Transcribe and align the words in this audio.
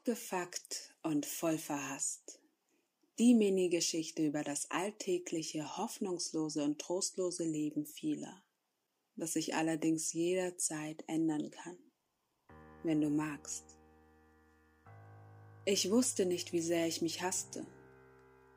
Abgefuckt 0.00 0.94
und 1.02 1.26
voll 1.26 1.58
verhasst. 1.58 2.40
Die 3.18 3.34
Mini-Geschichte 3.34 4.24
über 4.24 4.42
das 4.42 4.70
alltägliche, 4.70 5.76
hoffnungslose 5.76 6.64
und 6.64 6.80
trostlose 6.80 7.44
Leben 7.44 7.84
vieler, 7.84 8.42
das 9.16 9.34
sich 9.34 9.54
allerdings 9.54 10.14
jederzeit 10.14 11.04
ändern 11.06 11.50
kann, 11.50 11.76
wenn 12.82 13.02
du 13.02 13.10
magst. 13.10 13.76
Ich 15.66 15.90
wusste 15.90 16.24
nicht, 16.24 16.54
wie 16.54 16.62
sehr 16.62 16.86
ich 16.86 17.02
mich 17.02 17.20
hasste, 17.20 17.66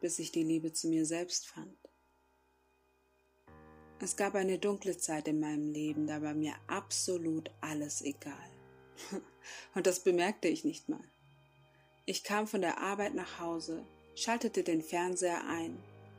bis 0.00 0.18
ich 0.18 0.32
die 0.32 0.44
Liebe 0.44 0.72
zu 0.72 0.88
mir 0.88 1.04
selbst 1.04 1.48
fand. 1.48 1.76
Es 4.00 4.16
gab 4.16 4.34
eine 4.36 4.58
dunkle 4.58 4.96
Zeit 4.96 5.28
in 5.28 5.40
meinem 5.40 5.70
Leben, 5.70 6.06
da 6.06 6.22
war 6.22 6.34
mir 6.34 6.54
absolut 6.66 7.50
alles 7.60 8.00
egal. 8.00 8.50
Und 9.74 9.86
das 9.86 10.02
bemerkte 10.02 10.48
ich 10.48 10.64
nicht 10.64 10.88
mal. 10.88 11.04
Ich 12.08 12.22
kam 12.22 12.46
von 12.46 12.60
der 12.60 12.78
Arbeit 12.78 13.14
nach 13.14 13.40
Hause, 13.40 13.84
schaltete 14.14 14.62
den 14.62 14.80
Fernseher 14.80 15.44
ein 15.48 15.76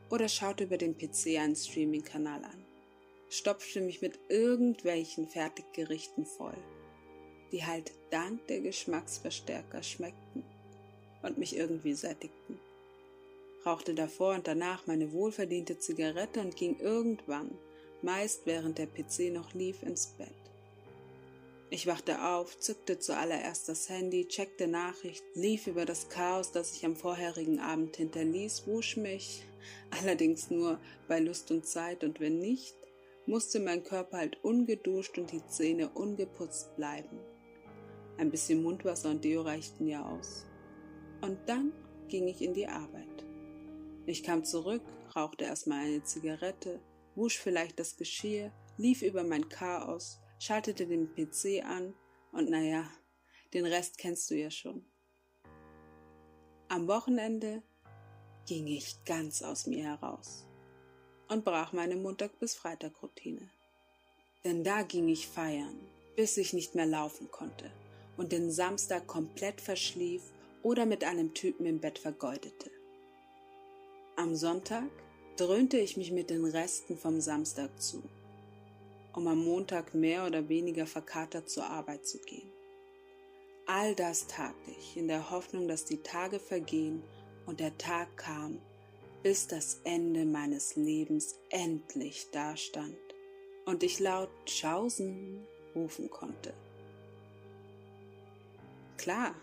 oder 0.09 0.27
schaute 0.27 0.65
über 0.65 0.77
den 0.77 0.97
PC 0.97 1.37
einen 1.39 1.55
Streaming-Kanal 1.55 2.43
an, 2.43 2.65
stopfte 3.29 3.79
mich 3.79 4.01
mit 4.01 4.19
irgendwelchen 4.27 5.29
Fertiggerichten 5.29 6.25
voll, 6.25 6.57
die 7.53 7.65
halt 7.65 7.93
dank 8.09 8.45
der 8.47 8.59
Geschmacksverstärker 8.59 9.81
schmeckten 9.81 10.43
und 11.23 11.37
mich 11.37 11.55
irgendwie 11.55 11.93
sättigten. 11.93 12.59
Rauchte 13.65 13.95
davor 13.95 14.35
und 14.35 14.45
danach 14.45 14.87
meine 14.87 15.13
wohlverdiente 15.13 15.79
Zigarette 15.79 16.41
und 16.41 16.57
ging 16.57 16.77
irgendwann, 16.81 17.57
meist 18.01 18.45
während 18.45 18.77
der 18.77 18.87
PC 18.87 19.31
noch 19.31 19.53
lief, 19.53 19.83
ins 19.83 20.07
Bett. 20.17 20.46
Ich 21.69 21.85
wachte 21.85 22.23
auf, 22.23 22.57
zückte 22.57 22.97
zuallererst 22.97 23.67
das 23.67 23.89
Handy, 23.89 24.25
checkte 24.27 24.67
Nachrichten, 24.67 25.39
lief 25.39 25.67
über 25.67 25.83
das 25.83 26.07
Chaos, 26.07 26.53
das 26.53 26.73
ich 26.73 26.85
am 26.85 26.95
vorherigen 26.95 27.59
Abend 27.59 27.97
hinterließ, 27.97 28.67
wusch 28.67 28.95
mich, 28.95 29.43
allerdings 30.01 30.49
nur 30.49 30.79
bei 31.09 31.19
Lust 31.19 31.51
und 31.51 31.65
Zeit, 31.65 32.05
und 32.05 32.21
wenn 32.21 32.39
nicht, 32.39 32.75
musste 33.25 33.59
mein 33.59 33.83
Körper 33.83 34.17
halt 34.17 34.41
ungeduscht 34.45 35.17
und 35.17 35.33
die 35.33 35.45
Zähne 35.47 35.89
ungeputzt 35.89 36.73
bleiben. 36.77 37.19
Ein 38.17 38.31
bisschen 38.31 38.63
Mundwasser 38.63 39.09
und 39.09 39.25
Deo 39.25 39.41
reichten 39.41 39.87
ja 39.87 40.05
aus. 40.05 40.45
Und 41.21 41.37
dann 41.47 41.73
ging 42.07 42.29
ich 42.29 42.41
in 42.41 42.53
die 42.53 42.67
Arbeit. 42.67 43.25
Ich 44.05 44.23
kam 44.23 44.45
zurück, 44.45 44.83
rauchte 45.13 45.43
erstmal 45.43 45.85
eine 45.85 46.03
Zigarette, 46.03 46.79
wusch 47.15 47.37
vielleicht 47.37 47.77
das 47.77 47.97
Geschirr, 47.97 48.53
lief 48.77 49.01
über 49.01 49.25
mein 49.25 49.49
Chaos, 49.49 50.21
schaltete 50.39 50.87
den 50.87 51.13
PC 51.13 51.63
an 51.65 51.93
und 52.31 52.49
naja, 52.49 52.89
den 53.53 53.65
Rest 53.65 53.97
kennst 53.97 54.29
du 54.29 54.35
ja 54.35 54.51
schon. 54.51 54.85
Am 56.69 56.87
Wochenende 56.87 57.63
ging 58.45 58.67
ich 58.67 59.03
ganz 59.05 59.41
aus 59.41 59.67
mir 59.67 59.83
heraus 59.83 60.45
und 61.29 61.45
brach 61.45 61.73
meine 61.73 61.95
Montag- 61.95 62.39
bis 62.39 62.55
Freitag-Routine. 62.55 63.49
Denn 64.43 64.63
da 64.63 64.83
ging 64.83 65.09
ich 65.09 65.27
feiern, 65.27 65.79
bis 66.15 66.37
ich 66.37 66.53
nicht 66.53 66.75
mehr 66.75 66.85
laufen 66.85 67.29
konnte 67.31 67.71
und 68.17 68.31
den 68.31 68.51
Samstag 68.51 69.07
komplett 69.07 69.61
verschlief 69.61 70.21
oder 70.63 70.85
mit 70.85 71.03
einem 71.03 71.33
Typen 71.33 71.65
im 71.65 71.79
Bett 71.79 71.99
vergeudete. 71.99 72.71
Am 74.15 74.35
Sonntag 74.35 74.89
dröhnte 75.37 75.77
ich 75.77 75.97
mich 75.97 76.11
mit 76.11 76.29
den 76.29 76.45
Resten 76.45 76.97
vom 76.97 77.21
Samstag 77.21 77.79
zu 77.81 78.03
um 79.17 79.27
am 79.27 79.43
Montag 79.43 79.95
mehr 79.95 80.27
oder 80.27 80.47
weniger 80.47 80.85
verkatert 80.85 81.49
zur 81.49 81.65
Arbeit 81.65 82.05
zu 82.05 82.19
gehen. 82.19 82.51
All 83.65 83.95
das 83.95 84.27
tat 84.27 84.53
ich 84.67 84.95
in 84.95 85.07
der 85.07 85.31
Hoffnung, 85.31 85.67
dass 85.67 85.85
die 85.85 86.03
Tage 86.03 86.39
vergehen 86.39 87.01
und 87.47 87.59
der 87.59 87.75
Tag 87.79 88.15
kam, 88.15 88.61
bis 89.23 89.47
das 89.47 89.81
Ende 89.83 90.23
meines 90.23 90.75
Lebens 90.75 91.35
endlich 91.49 92.29
dastand 92.31 92.95
und 93.65 93.81
ich 93.81 93.99
laut 93.99 94.29
Schausen 94.45 95.47
rufen 95.73 96.11
konnte. 96.11 96.53
Klar, 98.97 99.33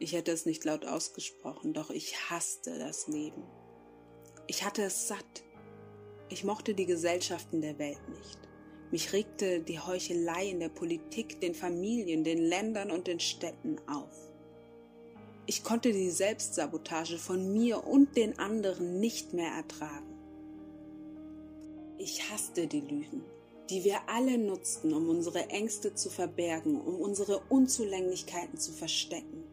ich 0.00 0.14
hätte 0.14 0.32
es 0.32 0.46
nicht 0.46 0.64
laut 0.64 0.84
ausgesprochen, 0.84 1.74
doch 1.74 1.90
ich 1.90 2.28
hasste 2.28 2.76
das 2.76 3.06
Leben. 3.06 3.44
Ich 4.48 4.64
hatte 4.64 4.82
es 4.82 5.06
satt. 5.06 5.44
Ich 6.28 6.42
mochte 6.42 6.74
die 6.74 6.86
Gesellschaften 6.86 7.60
der 7.60 7.78
Welt 7.78 8.08
nicht. 8.08 8.49
Mich 8.90 9.12
regte 9.12 9.60
die 9.60 9.78
Heuchelei 9.78 10.50
in 10.50 10.58
der 10.58 10.68
Politik, 10.68 11.40
den 11.40 11.54
Familien, 11.54 12.24
den 12.24 12.38
Ländern 12.38 12.90
und 12.90 13.06
den 13.06 13.20
Städten 13.20 13.76
auf. 13.86 14.30
Ich 15.46 15.62
konnte 15.62 15.92
die 15.92 16.10
Selbstsabotage 16.10 17.18
von 17.18 17.52
mir 17.52 17.86
und 17.86 18.16
den 18.16 18.38
anderen 18.38 18.98
nicht 18.98 19.32
mehr 19.32 19.50
ertragen. 19.52 20.14
Ich 21.98 22.30
hasste 22.30 22.66
die 22.66 22.80
Lügen, 22.80 23.24
die 23.68 23.84
wir 23.84 24.08
alle 24.08 24.38
nutzten, 24.38 24.92
um 24.92 25.08
unsere 25.08 25.48
Ängste 25.50 25.94
zu 25.94 26.10
verbergen, 26.10 26.80
um 26.80 26.96
unsere 27.00 27.40
Unzulänglichkeiten 27.48 28.58
zu 28.58 28.72
verstecken. 28.72 29.44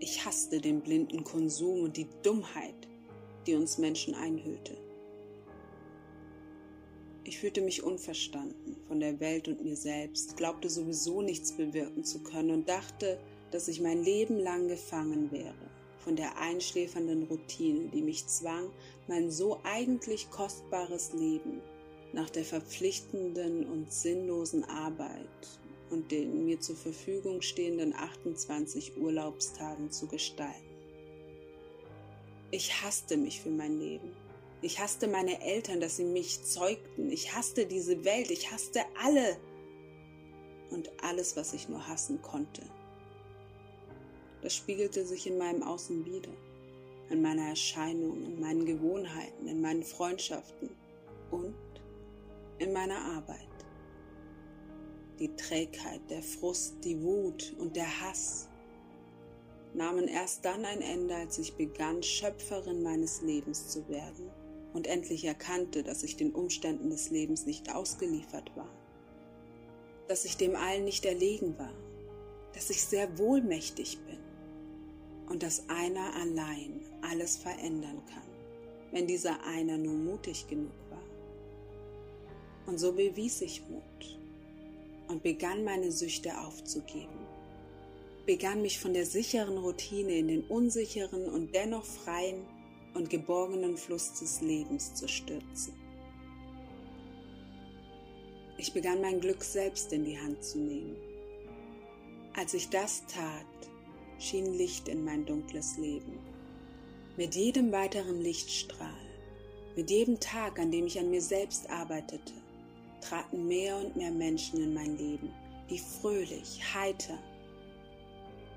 Ich 0.00 0.26
hasste 0.26 0.60
den 0.60 0.82
blinden 0.82 1.24
Konsum 1.24 1.84
und 1.84 1.96
die 1.96 2.08
Dummheit, 2.22 2.88
die 3.46 3.54
uns 3.54 3.78
Menschen 3.78 4.14
einhüllte. 4.14 4.83
Ich 7.26 7.38
fühlte 7.38 7.62
mich 7.62 7.82
unverstanden 7.82 8.76
von 8.86 9.00
der 9.00 9.18
Welt 9.18 9.48
und 9.48 9.64
mir 9.64 9.76
selbst, 9.76 10.36
glaubte 10.36 10.68
sowieso 10.68 11.22
nichts 11.22 11.52
bewirken 11.52 12.04
zu 12.04 12.22
können 12.22 12.50
und 12.50 12.68
dachte, 12.68 13.18
dass 13.50 13.66
ich 13.68 13.80
mein 13.80 14.02
Leben 14.02 14.38
lang 14.38 14.68
gefangen 14.68 15.32
wäre 15.32 15.54
von 16.04 16.16
der 16.16 16.38
einschläfernden 16.38 17.22
Routine, 17.22 17.88
die 17.88 18.02
mich 18.02 18.26
zwang, 18.26 18.70
mein 19.08 19.30
so 19.30 19.60
eigentlich 19.64 20.30
kostbares 20.30 21.14
Leben 21.14 21.62
nach 22.12 22.28
der 22.28 22.44
verpflichtenden 22.44 23.64
und 23.64 23.90
sinnlosen 23.90 24.64
Arbeit 24.64 25.58
und 25.88 26.10
den 26.10 26.44
mir 26.44 26.60
zur 26.60 26.76
Verfügung 26.76 27.40
stehenden 27.40 27.94
28 27.94 28.98
Urlaubstagen 28.98 29.90
zu 29.90 30.06
gestalten. 30.06 30.74
Ich 32.50 32.82
hasste 32.82 33.16
mich 33.16 33.40
für 33.40 33.50
mein 33.50 33.78
Leben 33.80 34.12
ich 34.64 34.80
hasste 34.80 35.08
meine 35.08 35.42
Eltern, 35.42 35.78
dass 35.78 35.98
sie 35.98 36.04
mich 36.04 36.42
zeugten. 36.42 37.10
Ich 37.10 37.34
hasste 37.34 37.66
diese 37.66 38.02
Welt. 38.06 38.30
Ich 38.30 38.50
hasste 38.50 38.80
alle. 38.98 39.36
Und 40.70 40.90
alles, 41.02 41.36
was 41.36 41.52
ich 41.52 41.68
nur 41.68 41.86
hassen 41.86 42.22
konnte. 42.22 42.62
Das 44.40 44.54
spiegelte 44.56 45.04
sich 45.04 45.26
in 45.26 45.36
meinem 45.36 45.62
Außen 45.62 46.06
wieder. 46.06 46.30
In 47.10 47.20
meiner 47.20 47.46
Erscheinung, 47.48 48.24
in 48.24 48.40
meinen 48.40 48.64
Gewohnheiten, 48.64 49.46
in 49.46 49.60
meinen 49.60 49.82
Freundschaften 49.82 50.70
und 51.30 51.54
in 52.58 52.72
meiner 52.72 52.98
Arbeit. 53.16 53.46
Die 55.18 55.36
Trägheit, 55.36 56.00
der 56.08 56.22
Frust, 56.22 56.82
die 56.82 57.02
Wut 57.02 57.54
und 57.58 57.76
der 57.76 58.00
Hass 58.00 58.48
nahmen 59.74 60.08
erst 60.08 60.42
dann 60.46 60.64
ein 60.64 60.80
Ende, 60.80 61.14
als 61.16 61.36
ich 61.36 61.54
begann, 61.54 62.02
Schöpferin 62.02 62.82
meines 62.82 63.20
Lebens 63.20 63.68
zu 63.68 63.86
werden 63.88 64.30
und 64.74 64.86
endlich 64.86 65.24
erkannte, 65.24 65.82
dass 65.82 66.02
ich 66.02 66.16
den 66.16 66.32
Umständen 66.32 66.90
des 66.90 67.10
Lebens 67.10 67.46
nicht 67.46 67.74
ausgeliefert 67.74 68.54
war, 68.56 68.68
dass 70.08 70.26
ich 70.26 70.36
dem 70.36 70.56
allen 70.56 70.84
nicht 70.84 71.06
erlegen 71.06 71.56
war, 71.58 71.72
dass 72.52 72.68
ich 72.68 72.84
sehr 72.84 73.18
wohlmächtig 73.18 73.98
bin. 74.06 74.18
Und 75.26 75.42
dass 75.42 75.70
einer 75.70 76.14
allein 76.16 76.82
alles 77.00 77.38
verändern 77.38 78.02
kann, 78.12 78.28
wenn 78.92 79.06
dieser 79.06 79.42
einer 79.44 79.78
nur 79.78 79.94
mutig 79.94 80.46
genug 80.48 80.74
war. 80.90 81.02
Und 82.66 82.78
so 82.78 82.92
bewies 82.92 83.40
ich 83.40 83.62
Mut 83.70 84.18
und 85.08 85.22
begann 85.22 85.64
meine 85.64 85.90
Süchte 85.90 86.38
aufzugeben, 86.38 87.26
begann 88.26 88.60
mich 88.60 88.78
von 88.78 88.92
der 88.92 89.06
sicheren 89.06 89.56
Routine 89.56 90.18
in 90.18 90.28
den 90.28 90.44
unsicheren 90.44 91.26
und 91.26 91.54
dennoch 91.54 91.84
freien 91.86 92.44
und 92.94 93.10
geborgenen 93.10 93.76
Fluss 93.76 94.12
des 94.14 94.40
Lebens 94.40 94.94
zu 94.94 95.08
stürzen. 95.08 95.74
Ich 98.56 98.72
begann 98.72 99.00
mein 99.00 99.20
Glück 99.20 99.42
selbst 99.42 99.92
in 99.92 100.04
die 100.04 100.18
Hand 100.18 100.42
zu 100.42 100.58
nehmen. 100.58 100.96
Als 102.36 102.54
ich 102.54 102.70
das 102.70 103.04
tat, 103.06 103.44
schien 104.18 104.54
Licht 104.54 104.88
in 104.88 105.04
mein 105.04 105.26
dunkles 105.26 105.76
Leben. 105.76 106.18
Mit 107.16 107.34
jedem 107.34 107.72
weiteren 107.72 108.20
Lichtstrahl, 108.20 108.88
mit 109.76 109.90
jedem 109.90 110.18
Tag, 110.20 110.58
an 110.58 110.70
dem 110.70 110.86
ich 110.86 110.98
an 110.98 111.10
mir 111.10 111.20
selbst 111.20 111.68
arbeitete, 111.68 112.32
traten 113.00 113.46
mehr 113.46 113.76
und 113.76 113.96
mehr 113.96 114.10
Menschen 114.10 114.60
in 114.62 114.72
mein 114.72 114.96
Leben, 114.96 115.32
die 115.68 115.78
fröhlich, 115.78 116.60
heiter 116.74 117.18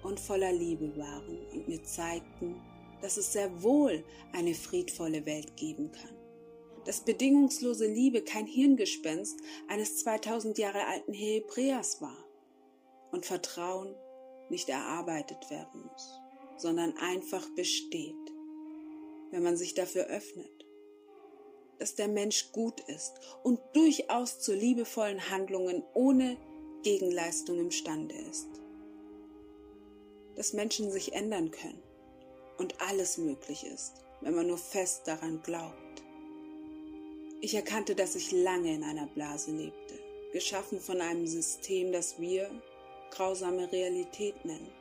und 0.03 0.19
voller 0.19 0.53
Liebe 0.53 0.95
waren 0.97 1.37
und 1.53 1.67
mir 1.67 1.83
zeigten, 1.83 2.55
dass 3.01 3.17
es 3.17 3.33
sehr 3.33 3.63
wohl 3.63 4.03
eine 4.33 4.53
friedvolle 4.53 5.25
Welt 5.25 5.55
geben 5.55 5.91
kann. 5.91 6.15
Dass 6.85 7.03
bedingungslose 7.03 7.87
Liebe 7.87 8.21
kein 8.21 8.45
Hirngespenst 8.45 9.39
eines 9.67 9.97
2000 9.97 10.57
Jahre 10.57 10.85
alten 10.85 11.13
Hebräers 11.13 12.01
war 12.01 12.17
und 13.11 13.25
Vertrauen 13.25 13.95
nicht 14.49 14.69
erarbeitet 14.69 15.49
werden 15.49 15.81
muss, 15.91 16.19
sondern 16.57 16.95
einfach 16.97 17.47
besteht, 17.55 18.15
wenn 19.31 19.43
man 19.43 19.57
sich 19.57 19.73
dafür 19.73 20.05
öffnet, 20.05 20.65
dass 21.79 21.95
der 21.95 22.07
Mensch 22.07 22.51
gut 22.53 22.79
ist 22.87 23.13
und 23.43 23.59
durchaus 23.73 24.39
zu 24.39 24.53
liebevollen 24.53 25.29
Handlungen 25.29 25.83
ohne 25.93 26.37
Gegenleistung 26.83 27.59
imstande 27.59 28.15
ist. 28.15 28.47
Dass 30.35 30.53
Menschen 30.53 30.89
sich 30.91 31.13
ändern 31.13 31.51
können 31.51 31.86
und 32.57 32.79
alles 32.81 33.17
möglich 33.17 33.65
ist, 33.65 33.93
wenn 34.21 34.35
man 34.35 34.47
nur 34.47 34.57
fest 34.57 35.03
daran 35.05 35.41
glaubt. 35.43 35.75
Ich 37.41 37.53
erkannte, 37.53 37.95
dass 37.95 38.15
ich 38.15 38.31
lange 38.31 38.73
in 38.73 38.83
einer 38.83 39.07
Blase 39.07 39.51
lebte, 39.51 39.99
geschaffen 40.33 40.79
von 40.79 41.01
einem 41.01 41.27
System, 41.27 41.91
das 41.91 42.19
wir 42.19 42.49
grausame 43.11 43.71
Realität 43.71 44.43
nennen, 44.43 44.71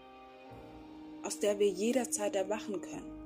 aus 1.23 1.38
der 1.38 1.58
wir 1.58 1.69
jederzeit 1.69 2.34
erwachen 2.34 2.81
können 2.81 3.17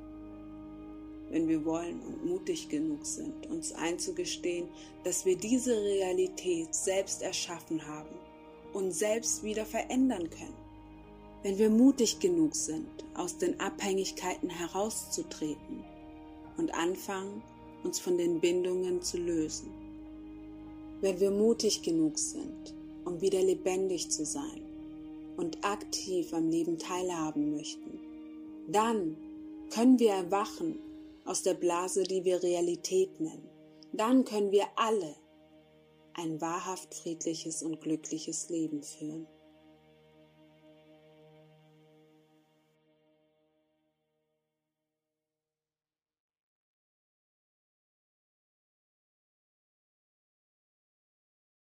wenn 1.30 1.48
wir 1.48 1.64
wollen 1.64 2.00
und 2.00 2.26
mutig 2.26 2.68
genug 2.68 3.06
sind, 3.06 3.46
uns 3.46 3.72
einzugestehen, 3.72 4.68
dass 5.04 5.24
wir 5.24 5.36
diese 5.36 5.80
Realität 5.80 6.74
selbst 6.74 7.22
erschaffen 7.22 7.86
haben 7.86 8.16
und 8.72 8.90
selbst 8.90 9.42
wieder 9.42 9.64
verändern 9.64 10.28
können. 10.28 10.69
Wenn 11.42 11.58
wir 11.58 11.70
mutig 11.70 12.20
genug 12.20 12.54
sind, 12.54 12.86
aus 13.14 13.38
den 13.38 13.58
Abhängigkeiten 13.60 14.50
herauszutreten 14.50 15.84
und 16.58 16.74
anfangen, 16.74 17.42
uns 17.82 17.98
von 17.98 18.18
den 18.18 18.40
Bindungen 18.40 19.00
zu 19.00 19.16
lösen. 19.16 19.70
Wenn 21.00 21.18
wir 21.18 21.30
mutig 21.30 21.80
genug 21.82 22.18
sind, 22.18 22.74
um 23.06 23.22
wieder 23.22 23.42
lebendig 23.42 24.10
zu 24.10 24.26
sein 24.26 24.62
und 25.38 25.64
aktiv 25.64 26.34
am 26.34 26.50
Leben 26.50 26.78
teilhaben 26.78 27.52
möchten, 27.52 27.98
dann 28.68 29.16
können 29.70 29.98
wir 29.98 30.10
erwachen 30.10 30.78
aus 31.24 31.42
der 31.42 31.54
Blase, 31.54 32.02
die 32.02 32.24
wir 32.24 32.42
Realität 32.42 33.18
nennen. 33.18 33.48
Dann 33.92 34.24
können 34.26 34.52
wir 34.52 34.66
alle 34.76 35.16
ein 36.12 36.40
wahrhaft 36.40 36.94
friedliches 36.94 37.62
und 37.62 37.80
glückliches 37.80 38.50
Leben 38.50 38.82
führen. 38.82 39.26